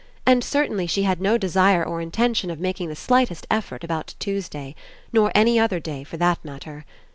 [0.25, 4.73] And certainly she had no desire or Intention of making the slightest effort about Tuesday.
[5.13, 6.85] Nor any other day for that matter.